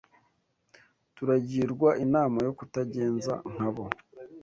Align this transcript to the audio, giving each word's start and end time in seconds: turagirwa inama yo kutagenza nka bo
turagirwa 1.15 1.89
inama 2.05 2.37
yo 2.47 2.51
kutagenza 2.57 3.33
nka 3.53 3.69
bo 3.73 3.83